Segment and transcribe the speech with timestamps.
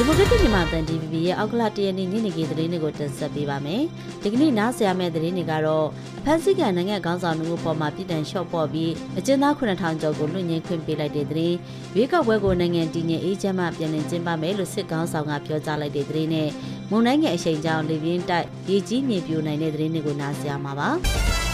[0.00, 3.82] ဒီမိုကရက်တစ်မြန်မာတန် DVB ရဲ့အောက်ကလတရနေ့ညနေခင်းသတင်းတွေကိုတင်ဆက်ပေးပါမယ်။
[4.22, 5.86] ဒီကနေ့နားဆင်ရမယ့်သတင်းတွေကတော့
[6.18, 11.56] အဖက်စစ်ကန်နိုင်ငံခေါင်းဆောင်မှုပေါ်မှာပြည်တံလျှော့ပေါ့ပြီးအကျဉ်းသား9000ကျော်ကိုလွှင့်ငင်းခွင့်ပေးလိုက်တဲ့သတင်း။
[11.94, 16.48] ရွေးကောက်ပွဲကိုနိုင်ငံတည်ငြိမ်အေးချမ်းမှပြန်လည်ကျင်းပမယ်လို့စစ်ကောင်ဆောင်ကပြောကြားလိုက်တဲ့သတင်းနဲ့
[16.90, 20.90] မုံနိုင်ငံအရှိန်ကြောင့်လေပြင်းတိုက်ရေကြီးမြေပြိုနိုင်တဲ့သတင်းတွေကိုနားဆင်ရမှာပါ။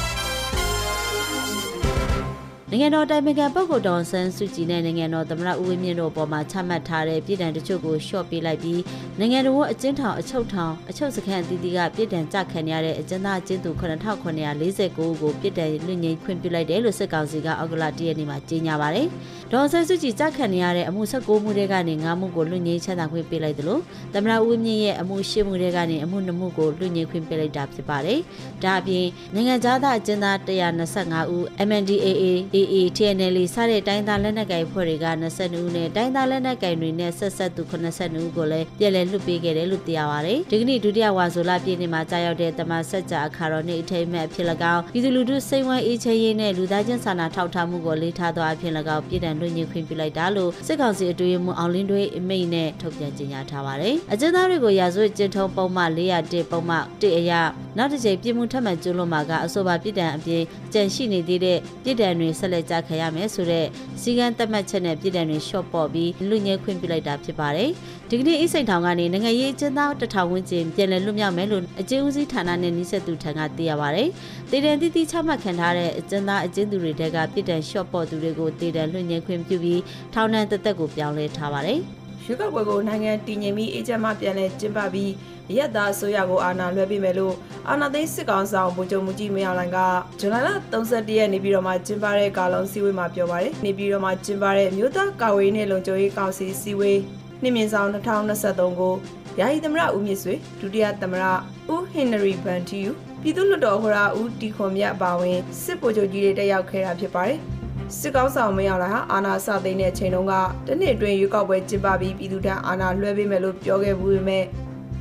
[2.74, 8.80] နိုင်ငံတော်တိုင်ပင်ခံပုဂ္ဂိုလ်တော်ဆန်းစုကြည်နဲ့နိုင်ငံတော်သမ္မတဦးဝင်းမြင့်တို့အပေါ်မှာချမှတ်ထားတဲ့ပြည်တံတချို့ကိုလျှော့ပေးလိုက်ပြီး
[9.18, 19.06] နိုင်ငံတော်အကျဉ်းထောင်အချုပ်ထောင်အချုပ်စခန်းအသီးသီးကပြည်တံကြခံရတဲ့အကျဉ်းသားအကျဉ်းသူ9949ကိုပြည်တံလွှင့်ငင်းခွင့်ပြုလိုက်တယ်လို့စစ်ကောင်စီကအောက်ကလာတရက်နေ့မှာကြေညာပါတယ်။
[19.52, 23.82] ဒေါ်ဆန်းစုကြည်ကြခံရတဲ့အမှု16မှုတွေကနေ9မှုကိုလွှင့်ငင်းချမ်းသာခွင့်ပေးလိုက်တယ်လို့
[24.14, 28.18] သမ္မတဦးဝင်းမြင့်ရဲ့အမှု10မှုတွေကနေအမှု2မှုကိုလွှင့်ငင်းခွင့်ပေးလိုက်တာဖြစ်ပါတယ်။
[28.64, 57.40] ဒါအပြင်နိုင်ငံသားအကျဉ်းသား125ဦး MNDAA AA TNL စတဲ့တိုင်းသားလက်နက်ကိုင်ဖွဲ့တွေက22ဦးနဲ့တိုင်းသားလက်နက်ကိုင်တွေနဲ့ဆက်ဆက်သူ82ဦးကိုလည်းပြည်လည်လွှတ်ပေးခဲ့တယ်လို့သိရပါတယ်။ဒီကနေ့ဒုတိယဝါဆိုလပြည်နယ်မှာကြာရောက်တဲ့တမန်ဆက်ကြအခါတော်နေ့အထိမ်းအမှတ်ဖြစ်၎င်းပြည်သူလူထုစိတ်ဝမ်းအေးချမ်းရေးနဲ့လူသားချင်းစာနာထောက်ထားမှုကိုလေးထားသောအဖြစ်၎င်းပြည်တံလွှင့်ညှိခွင့်ပြုလိုက်တာလို့စစ်ကောင်စီအတွေ့အမှုအောင်လင်းတွေအမိန့်နဲ့ထုတ်ပြန်ကြေညာထားပါတယ်။အကျဉ်းသားတွေကိုရာဇဝတ်ကျင့်ထုံးပုံမှန်401ပုံမှန်1အရာ
[57.78, 63.66] နောက်တစ်ချိန်ပြည်မှုထပ်မံကျွလွန်မှာကအဆိုပါပြည်တံအပြင်ကြန့်ရှိနေသေးတဲ့ပြည်တံတွေဆက်လက်ကြခံရမယ်ဆိုတဲ့
[64.02, 67.70] စီကံသတ်မှတ်ချက်နဲ့ပြည်တံတွေရှော့ပေါ့ပြီးလူညဲခွင့်ပြုလိုက်တာဖြစ်ပါတယ်။
[68.10, 74.08] ဒီကနေ့အိစိန်ထောင်ကနေနိုင်ငံရေးအကျဉ်းသားတထောင်ဝန်းကျင်ပြည်လည်လွတ်မြောက်မယ်လို့အကျဉ်းဦးစီးဌာနနဲ့နှိစက်သူထံကသိရပါတယ်။
[74.50, 79.80] တေတံတိတိချမှတ်ခံထားတဲ့အကျဉ်းသားအကျဉ်းသူတွေတဲကပြည်တံရှော့ပေါ့သူတွေကိုတေတံလွှင့်ညဲခွင့်ပြုပြီး
[80.14, 81.78] ထောင်နှံတက်တက်ကိုပြောင်းလဲထားပါတယ်။
[82.24, 85.12] ရွေးကောက်ပွဲကိုနိုင်ငံတည်ငြိမ်ပြီးအေဂျင့်မှပြန်လည်ကျင်းပပြီး
[85.56, 87.34] ရက်သားအစိုးရကိုအာဏာလွှဲပေးမယ်လို့
[87.68, 89.78] အာဏာသိမ်းစစ်ကောင်ဆောင်ဗိုလ်ချုပ်မူကြီးမင်းအောင်လှိုင်က
[90.20, 97.00] ဇွန်လ31ရက်နေပြည်တော်မှာကျင်းပတဲ့ကာလုံစည်းဝေးမှာပြောပါတယ်။နေပြည်တော်မှာကျင်းပတဲ့မြို့သားကာဝေးနဲ့လုံခြုံရေးကောင်စီစည်းဝေး
[97.44, 98.94] နှင်းမြင့်ဆောင်2023ကို
[99.40, 101.24] ယာယီသမရဦးမြင့်ဆွေဒုတိယသမရ
[101.72, 102.90] ဦးဟင်နရီဘန်တီယူ
[103.22, 107.38] ပြည်သူ့လွှတ်တော်ဟောရာဦးတီခွန်မြတ်အပါဝင်စစ်ဗိုလ်ချုပ်ကြီးတွေတက်ရောက်ခဲ့တာဖြစ်ပါတယ်။
[107.98, 110.34] စစ်ကောင်းဆောင်မင်းအောင်လှိုင်ဟာအာဏာစသိမ်းတဲ့အချိန်တုန်းက
[110.66, 114.44] တနစ်အတွင်းရွေးကောက်ပွဲကျင်းပပြီးပြည်သူထံအာဏာလွှဲပေးမယ်လို့ပြောခဲ့ဘူးပေမဲ့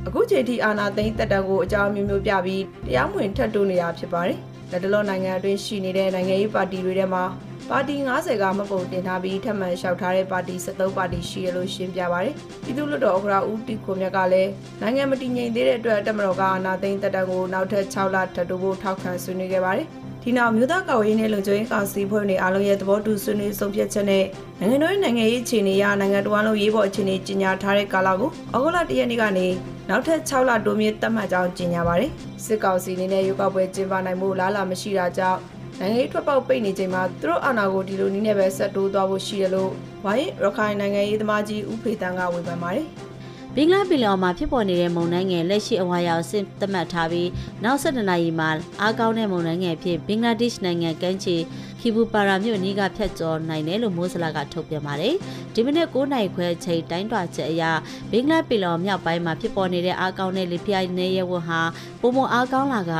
[0.06, 4.38] အခုချိန်ထိအာဏာသိမ်းတက်တံကိုအကြောင်းမျိုးမျိုးပြပြီးတရားမဝင်ထပ်တိုးနေတာဖြစ်ပါတယ်။
[4.70, 7.24] လက်တလောနိုင်ငံအတွင်းရှိနေတဲ့နိုင်ငံရေးပါတီတွေထဲမှာ
[7.70, 19.86] ပါတီ90ကမပုံတင်ထားပြီးထပ်မံလျှောက်ထားတဲ့ပါတီ73ပါတီရှိရလို့ရှင်းပြပါတယ်။ပြည်သူ့လွှတ်တော်ဥက္ကဋ္ဌဦးတီခွန်မြတ်ကလည်းနိုင်ငံမတည်ငြိမ်သေးတဲ့အတွက်တက်မတော်ကအာဏာသိမ်းတက်တံကိုနောက်ထပ်6လထပ်တိုးဖို့ထောက်ခံဆွေးနွေးခဲ့ပါတယ်။
[20.22, 24.24] ဒီနောက်မြို့သားကောက်ရေးနဲ့လုံခြုံရေးကောင်စီဖွဲ့တွေအားလုံးရဲ့သဘောတူဆွေးနွေးဆုံးဖြတ်ချက်နဲ့
[24.60, 29.46] နိုင်ငံတော်ရဲ့နိုင်ငံရေးအခြေအနေအရနိုင်ငံတော်လုံးရေးပေါ်အခြေအနေကြီးညာထားတဲ့ကာလကိုဩဂုတ်လ၁ရက်နေ့ကနေ
[29.88, 32.10] နောက်ထပ်6လတိုးမြင့်သတ်မှတ်ကြောင်းကြေညာပါတယ်
[32.44, 35.40] စစ်ကောင်စီအနေနဲ့ရွေးကောက်ပွဲကျင်းပနိုင်မှုလားလာမရှိတာကြောင့်
[35.80, 39.70] နိုင်ငံရေးထွက်ပေါက်ပိတ်နေချိန်မှာသူတို့အာဏာကိုဒီလိုနည်းနဲ့ပဲဆက်တိုးသွားဖို့ရှိတယ်လို့
[40.04, 42.88] ဝိုင်းရခိုင်နိုင်ငံရေးသမားကြီးဦးဖေတန်းကဝေဖန်ပါတယ်
[43.56, 47.28] ဘင်္ဂလားပင်လယ်အော်မှာဖြစ်ပေါ်နေတဲ့မုန်တိုင်းငယ်လက်ရှိအဝါရောက်အဆင့်သတ်မှတ်ထားပြီး
[47.64, 51.36] နောက်ဆက်နှစ်နာရီမှာအားကောင်းတဲ့မုန်တိုင်းငယ်ဖြစ်ဘင်္ဂလားဒေ့ရှ်နိုင်ငံကမ်းခြေ
[51.80, 55.14] ခီဘူပါရာမြို့နီးကဖြတ်ကျော်နိုင်တယ်လို့မိုးစလာကထုတ်ပြန်ပါတယ်။
[55.54, 57.62] ဒီမနေ့9နိုင်ခွဲချိန်တိုင်းတွာချက်အရ
[58.10, 61.60] ဘင်္ဂလားပင်လယ်အော်မြောက်ပိုင်းမှာဖြစ်ပေါ်နေတဲ့အားကောင်းတဲ့လေပြိုင်နေရဝဟာ
[62.00, 62.92] ပုံမအားကောင်းလာက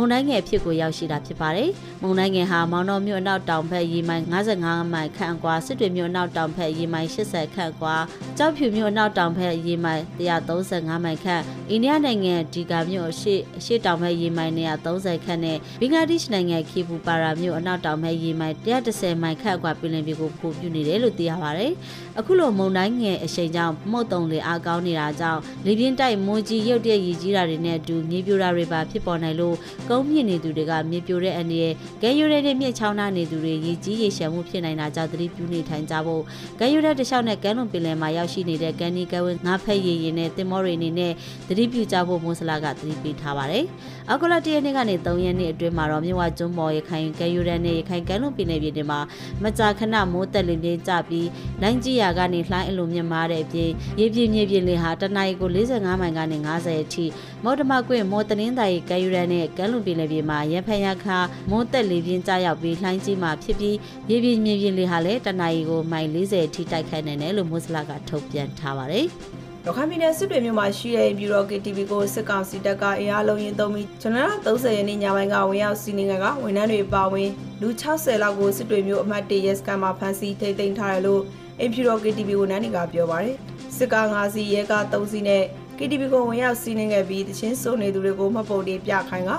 [0.00, 1.70] မုန်တိုင်းငယ်ဖြစ်ကိုရောက်ရှိတာဖြစ်ပါတယ်။
[2.02, 7.96] မုန်တိုင်းငယ်ဟာမောင်တော်မြို့အနောက်တောင်ဘက်ရေမိုင်55မိုင်ခန့်ကွာစစ်တွေမြို့အနောက်တောင်ဘက်ရေမိုင်80ခန့်ကွာ
[8.38, 21.72] ကြောက်ဖြူမြို့အနောက်တောင်ဘက်ရေမိုင်135မိုင်ခန့်အိန္ဒိယနိုင်ငံဒီကာမြို့အရှိအရှိတောင်ဘက်ရေမိုင်130ခန့်နဲ့ဘင်္ဂလားဒေ့ရှ်နိုင်ငံခီဘူပါရာမြို့အနောက်တောင်ဘက်ရေမိုင်130မိုင်ခန့်ကွာပြည်လင်ပြည်ကိုပို့ပြနေတယ်လို့သိရပါတယ်။
[22.18, 29.56] အခုလိုမုန်တိုင်းငယ်အရှိန်ကြောင့်မှုတ်တုံလေအားကောင်းနေတာကြောင့်လေပြင်းတိုက်မွန်ကြီးရုတ်တရက်ရည်ကြီးတာတွေနဲ့အတူမြေပြိုတာတွေပါဖြစ်ပေါ်နိုင်လို့
[29.90, 31.72] ကုန်းမြင့်နေသူတွေကမြေပြိုတဲ့အနေနဲ့
[32.02, 36.22] ကဲယူရဲတဲ့မြင့်ချောင်းနာနေသူတွေရည်ကြီးရေရှမ်းမှုဖြစ်နိုင်တာကြောင့်သတိပြုနေထိုင်ကြဖို့
[36.60, 41.12] ကဲယူရဲတခြားနဲ့ကဲလွန်ပင်လယ်မှာရောက်ရှိနေတဲ့ကန်နီကဲဝင်းငါးဖက်ရည်ရင်နဲ့တင်မောတွေအနေနဲ့
[41.48, 43.64] သတိပြုကြဖို့မွန်စလာကသတိပေးထားပါတယ်။
[44.08, 49.00] အောက်ကလတရက်နေ့ကနေ3ရက်နေ့အတွင်းမှာတော့မြဝကျွန်းပေါ်ရခိုင်ကဲယူရဲနဲ့ရခိုင်ကဲလွန်ပင်လယ်ပြည်တွေမှာ
[49.42, 51.28] မကြာခဏမိုးတက်လင်းပြင်းကြပြီး
[51.62, 53.70] လိုင်းကြီးရာကနေလှိုင်းအလိုမြင့်မားတဲ့အပြင်
[54.00, 57.04] ရေပြင်းမြေပြင်းလေးဟာတနအီကို45မိုင်ကနေ90အထိ
[57.44, 61.18] မော်တမကွင့်မော်တနင်းတိုင်ကဲယူရဲနဲ့ကဲလွန်ပင်လယ်ပြည်မှာရဖန်ရခါ
[61.50, 63.76] မိုးတက်လေပြင်းကြရောက်ပြီးလှိုင်းကြီးမှာဖြစ်ပြီး
[64.10, 69.08] ရေပြင်းမြေပြင်းလေးဟာလည်းတနအီကိုမိုင်40အထိတိုက်ခိုက်နိုင်တယ်လို့မွတ်စလာကထုတ်ပြန်ထားပါတယ်။
[69.66, 77.30] ရခိုင်ပြည်နယ်စစ်တွေမြို့မှာရှိတဲ့ဘီရို KTV ကိုစစ်ကောင်စီတပ်ကအင်အားလုံးရင်သုံးပြီးဇန်နဝါရီ30ရက်နေ့ညပိုင်းကဝင်ရောက်စီးနင်းကဝန်ထမ်းတွေပါဝင်
[77.60, 81.22] လူ60လောက်ကိုစစ်တွေမြို့အမှတ်1ရဲစခန်းမှာဖမ်းဆီးထိန်းသိမ်းထားတယ်လို့
[81.60, 83.36] အင်ဖြူရော KTV ဝန်ထမ်းတွေကပြောပါတယ်
[83.76, 85.42] စစ်ကား5စီးရဲကား3စီးနဲ့
[85.78, 89.30] KTV ကိုဝင်ရောက်စီးနင်းခဲ့ပြီးတချင်းစုံနေသူတွေကိုမှတ်ပုံတွေပြခိုင်းက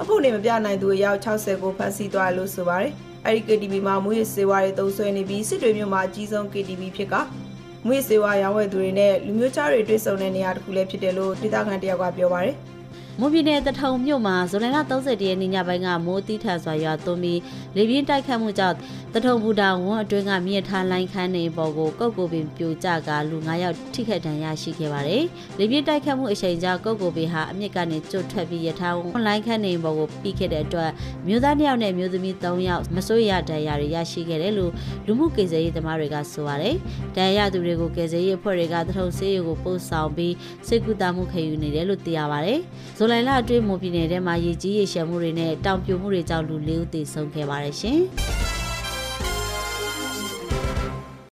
[0.00, 2.92] မှတ်ပုံတွေမပြနိုင်သူအယောက်60ကိုဖမ်းဆီးသွားတယ်လို့ဆိုပါတယ်
[3.26, 7.14] အဲဒီ KTV မှာမူရစေဝါတွေတုံးဆွဲနေပြီးစစ်တွေမြို့မှာအကြီးဆုံး KTV ဖြစ်က
[7.86, 12.54] မွေးစေဝါရောင်းဝယ်သူတွေနဲ့လူမျိုးခြားတွေတွေ့ဆုံတဲ့နေရာတစ်ခုလည်းဖြစ်တယ်လို့ဒေသခံတယောက်ကပြောပါတယ်။
[13.22, 17.40] မွန်ပြည်နယ်တထုံမြို့မှာဇူလိုင်လ30ရက်နေ့ညပိုင်းကမိုးတိထန်စွာရွာသွန်းပြီး
[17.76, 18.76] လေပြင်းတိုက်ခတ်မှုကြောင့်
[19.14, 25.24] တထုံဘူတာဝန်းအတွင်းကမြေထားလိုင်းခန်းနေပေါ်ကိုကုတ်ကိုပင်ပြိုကျကလူ9ယောက်ထိခိုက်ဒဏ်ရာရှိခဲ့ပါတယ်။
[25.58, 30.90] လေပြင်းတိုက်ခတ်မှုအချိန်ကြောင့်ကုတ်ကိုပင်ဟာအမြစ်ကနေကျွတ်ထွက်ပြီးရထားဝန်းလိုင်းခန်းနေပေါ်ကိုပြီးခဲ့တဲ့အတွက်
[31.26, 34.72] မြို့သား2ယောက်နဲ့မြို့သမီး3ယောက်မစိုးရဒဏ်ရာတွေရရှိခဲ့တယ်လို့
[35.06, 36.74] လူမှုကေဇရေးသမားတွေကဆိုပါတယ်။
[37.16, 40.34] ဒဏ်ရာရသူတွေကိုကေဇရေးအဖွဲ့တွေကတထုံဆေးရုံကိုပို့ဆောင်ပြီး
[40.66, 42.60] စိတ်ကူတာမှုခံယူနေတယ်လို့သိရပါတယ်။
[42.98, 48.00] ဇူလိုင်လအတွင်းမွန်ပြည်နယ်ထဲမှာရေကြီးရေရှမ်းမှုတွေနဲ့တောင်ပြိုမှုတွေကြောင့်လူ၄ဦးသေဆုံးခဲ့ပါတယ်ရှင်။